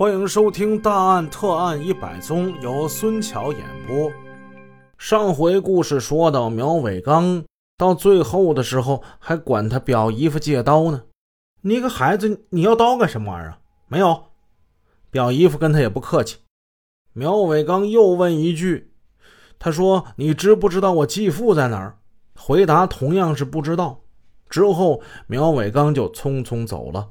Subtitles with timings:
[0.00, 4.10] 欢迎收听《大案特案一百宗》，由孙桥演播。
[4.96, 7.44] 上回故事说到，苗伟刚
[7.76, 11.02] 到最后的时候还管他表姨夫借刀呢。
[11.60, 13.58] 你个孩子，你要刀干什么玩意儿？
[13.88, 14.22] 没有。
[15.10, 16.38] 表姨夫跟他也不客气。
[17.12, 18.94] 苗伟刚又问一句
[19.60, 21.98] ：“他说你知不知道我继父在哪儿？”
[22.40, 24.00] 回答同样是不知道。
[24.48, 27.10] 之后，苗伟刚就匆匆走了。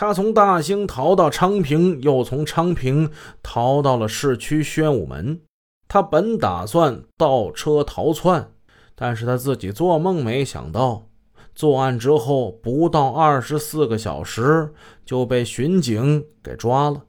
[0.00, 3.10] 他从大兴逃到昌平，又从昌平
[3.42, 5.40] 逃到了市区宣武门。
[5.88, 8.52] 他本打算倒车逃窜，
[8.94, 11.08] 但是他自己做梦没想到，
[11.52, 14.72] 作案之后不到二十四个小时
[15.04, 17.02] 就被巡警给抓了。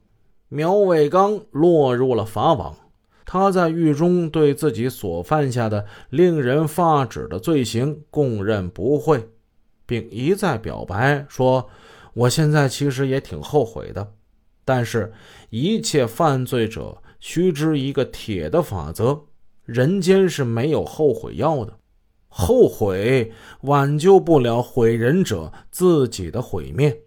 [0.48, 2.76] 苗伟刚落入了法网。
[3.24, 9.30] 他在狱中对自己所犯下的令人发指的罪行供认不讳，
[9.86, 11.70] 并一再表白说。
[12.14, 14.14] 我现在其实也挺后悔的，
[14.66, 15.12] 但是，
[15.50, 19.26] 一切犯罪者须知一个铁的法则：
[19.66, 21.78] 人间是没有后悔药的，
[22.28, 27.02] 后悔挽救不了毁人者自己的毁灭。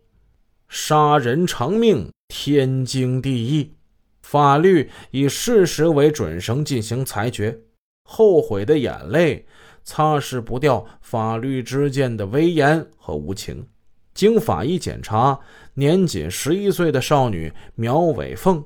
[0.68, 3.74] 杀人偿命，天经地义，
[4.22, 7.60] 法律以事实为准绳进行裁决。
[8.04, 9.46] 后悔的眼泪
[9.84, 13.66] 擦拭不掉法律之间的威严和无情。
[14.14, 15.40] 经法医检查，
[15.74, 18.64] 年仅十一岁的少女苗伟凤，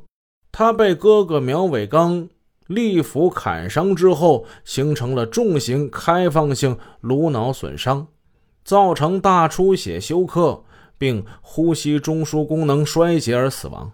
[0.51, 2.29] 她被哥哥苗伟刚
[2.67, 8.09] 利斧砍伤之后，形成了重型开放性颅脑损伤，
[8.65, 10.65] 造成大出血休克，
[10.99, 13.93] 并呼吸中枢功能衰竭而死亡。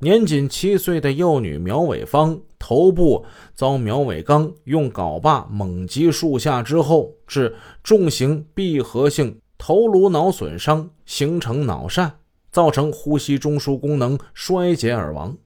[0.00, 9.38] 年仅七岁的幼女苗伟芳，头部遭苗伟刚用镐把猛击数下之后，致重型闭合性。
[9.64, 12.10] 头颅脑损伤，形成脑疝，
[12.50, 15.36] 造成呼吸中枢功能衰竭而亡。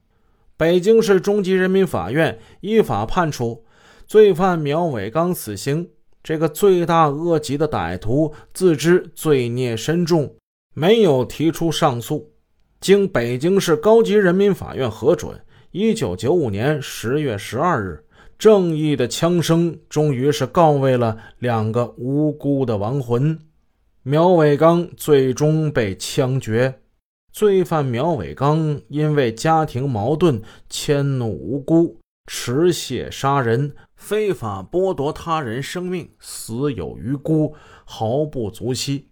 [0.57, 3.67] 北京市中级人民法院依法判处
[4.07, 5.91] 罪犯苗伟刚死刑。
[6.23, 10.35] 这个罪大恶极的歹徒自知罪孽深重，
[10.73, 12.33] 没有提出上诉。
[12.81, 15.39] 经北京市高级人民法院核准，
[15.73, 18.03] 一九九五年十月十二日，
[18.39, 23.39] 正义的枪声终于是告慰了两个无辜的亡魂。
[24.09, 26.83] 苗伟刚最终被枪决。
[27.33, 39.09] 罪犯苗伟刚因为家庭矛盾迁怒无辜，持械杀人，非法剥夺他人生命，死有余辜，毫不足惜。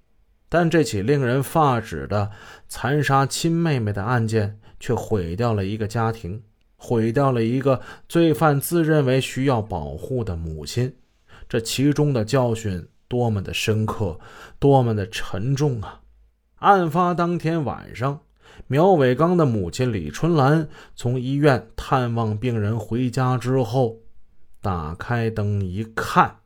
[0.49, 2.31] 但这起令人发指的
[2.69, 6.41] 残杀亲妹妹的案件，却毁掉了一个家庭，
[6.77, 10.95] 毁掉了一个罪犯自认为需要保护的母亲。
[11.49, 12.87] 这其中的教训。
[13.15, 14.19] 多么的深刻，
[14.59, 16.01] 多么的沉重啊！
[16.57, 18.23] 案发当天晚上，
[18.67, 23.99] 苗伟刚的母亲李春兰从医院探望病人回家之后，
[24.61, 26.39] 打开灯一看，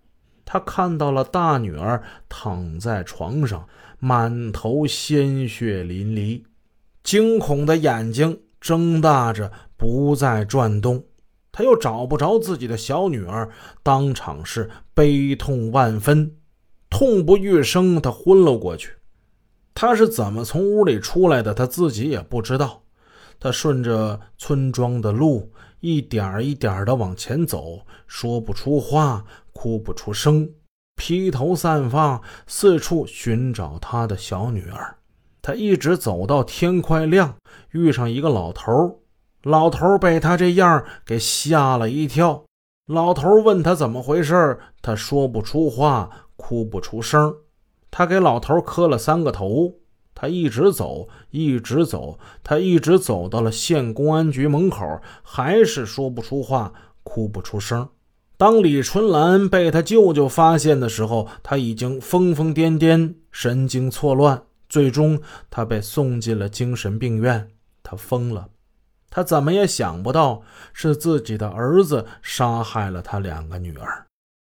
[0.44, 3.66] 她看到了大女儿躺在床上，
[3.98, 6.42] 满头鲜血淋漓，
[7.02, 11.02] 惊恐的眼睛睁大着，不再转动。
[11.50, 13.50] 他又找不着自己的小女儿，
[13.82, 16.38] 当场是悲痛万分。
[16.91, 18.93] 痛不欲生，他昏了过去。
[19.75, 21.54] 他是怎么从屋里出来的？
[21.54, 22.82] 他自己也不知道。
[23.38, 30.50] 他顺着村庄的路，一点一点的往前走，说不出话，哭不出声，
[30.97, 34.97] 披头散发，四处寻找他的小女儿。
[35.41, 37.37] 他一直走到天快亮，
[37.71, 39.00] 遇上一个老头。
[39.44, 42.44] 老头被他这样给吓了一跳。
[42.87, 46.10] 老头问他怎么回事，他说不出话。
[46.38, 47.37] 哭不出声，
[47.91, 49.75] 他给老头磕了三个头。
[50.15, 56.72] 他一直走，一直走，他一直走到了县公安局门口，还是说不出话，
[57.04, 57.88] 哭不出声。
[58.37, 64.43] 当李春兰被他舅舅发现的时候，他已经疯疯癫癫，神经错乱。
[64.69, 67.50] 最终，他被送进了精神病院。
[67.84, 68.48] 他疯了，
[69.09, 70.42] 他怎么也想不到
[70.72, 74.08] 是自己的儿子杀害了他两个女儿。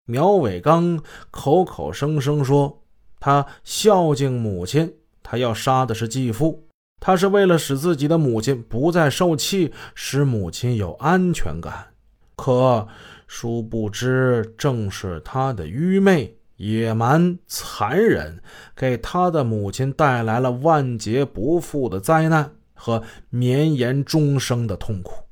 [0.06, 1.02] 苗伟刚
[1.32, 2.82] 口口声声说
[3.22, 6.68] 他孝敬母亲，他要杀的是继父，
[7.00, 11.88] 他是为了使自己的母亲不再受气，使母亲有安全感。
[12.36, 12.86] 可
[13.28, 18.42] 殊不知，正是他的愚昧、野蛮、残忍，
[18.76, 25.24] 给他的母亲带来了万劫不复的灾难和绵延终生的痛苦。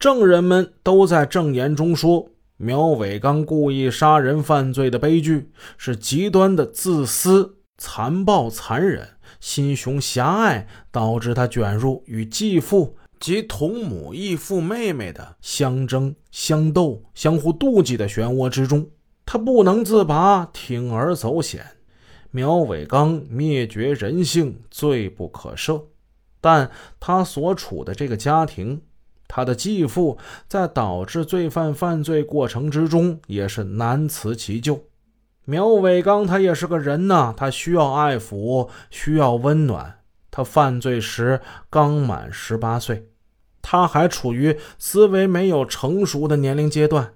[0.00, 2.28] 证人们都在证言中说。
[2.62, 18.90] 苗伟刚故意杀人犯罪的悲剧是极端的自私、残暴、残忍，心胸狭隘，导致他卷入与继父及同母异父妹妹的相争、相斗、相互妒忌的漩涡之中，
[19.24, 21.64] 他不能自拔，铤而走险。
[22.30, 25.84] 苗伟刚灭绝人性，罪不可赦。
[26.42, 26.70] 但
[27.00, 28.82] 他所处的这个家庭，
[29.32, 30.18] 他的继父
[30.48, 34.82] 在导致罪犯犯罪过程之中也是难辞其咎。
[35.44, 40.00] 苗伟刚他也是个人呐，他需要爱抚，需要温暖。
[40.32, 41.40] 他犯罪时
[41.70, 43.06] 刚满十八岁，
[43.62, 47.14] 他还处于思维没有成熟的年龄阶段。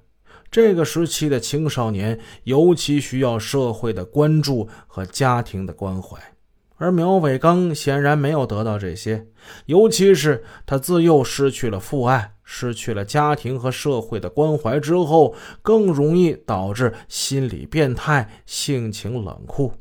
[0.51, 6.34] 这个时期的青少年尤其需要社会的关注和家庭的关怀，
[6.77, 9.27] 而苗伟刚显然没有得到这些。
[9.67, 19.73] 尤其是他自幼失去了父爱，失去了家庭和社会的关怀之后，更容易导致心理变态、性情冷酷。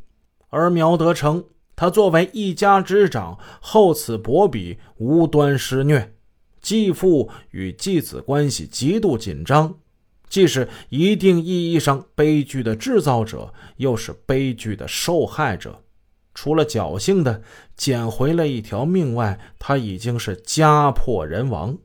[0.50, 1.44] 而苗德成。
[1.76, 6.14] 他作为一家之长，厚此薄彼，无端施虐，
[6.62, 9.80] 继父与继子关系极度紧张，
[10.30, 15.83] 既是一定意义上悲剧的制造者，又是悲剧的受害者。
[16.34, 17.42] 除了侥幸的
[17.76, 21.78] 捡回了一条命外，他已经是家破人亡。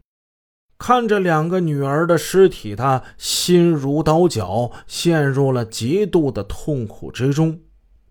[0.79, 7.61] 看着两个女儿的尸体，他心如刀绞，陷入了极度的痛苦之中。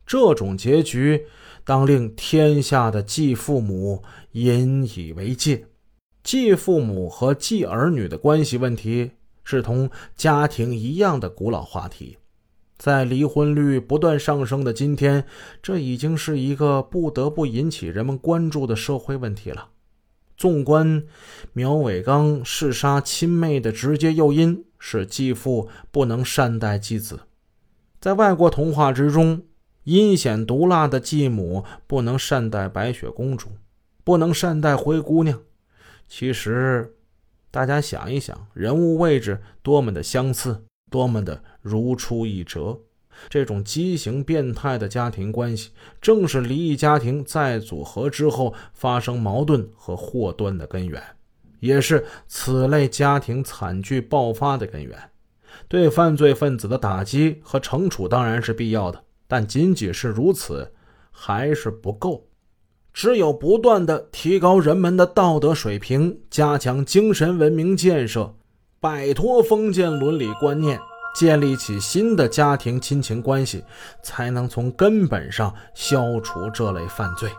[0.06, 1.26] 这种结局。
[1.64, 4.02] 当令天下的继父母
[4.32, 5.68] 引以为戒。
[6.24, 9.12] 继父母和继儿女的关系问题
[9.44, 12.18] 是同家庭一样的古老话题，
[12.78, 15.26] 在离婚率不断上升的今天，
[15.62, 19.70] 这已经是一个不得不引起人们关注的社会问题了。
[20.38, 21.04] 纵观
[21.54, 27.22] 苗伟刚弑杀亲妹的直接诱因是继父不能善待继子，
[28.00, 29.44] 在外国童话之中。
[29.84, 33.48] 阴险毒辣的继母不能善待白雪公主，
[34.04, 35.40] 不能善待灰姑娘。
[36.10, 36.94] 其实，
[37.50, 42.80] 大家想一想，人物位置多么的相似，多么的如出一辙。
[43.30, 51.02] 这种畸形变态的家庭关系，正是离异家庭再组合之后发生矛盾和祸端的根源，
[51.60, 54.98] 也是此类家庭惨剧爆发的根源。
[55.68, 59.04] 对犯罪分子的打击和惩处当然是必要的。
[59.28, 60.72] 但仅仅是如此
[61.12, 62.28] 还是不够，
[62.94, 68.36] 只有不断的提高人们的道德水平，加强精神文明建设，
[68.80, 70.80] 摆脱封建伦理观念，
[71.18, 73.64] 建立起新的家庭亲情关系，
[74.04, 77.32] 才能从根本上消除这类犯罪。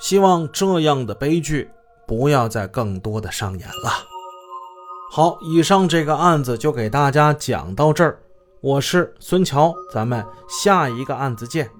[0.00, 1.70] 希望这样的悲剧
[2.06, 3.90] 不要再更多的上演了。
[5.12, 8.18] 好，以上这个案子就给大家讲到这儿。
[8.62, 11.70] 我是孙桥，咱们下一个案子见。